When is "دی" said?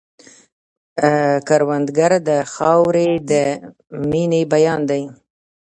4.89-5.03